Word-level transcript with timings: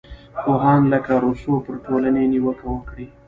پوهان 0.41 0.81
لکه 0.93 1.13
روسو 1.23 1.51
پر 1.65 1.75
ټولنې 1.85 2.23
نیوکې 2.31 2.65
وکړې. 2.69 3.05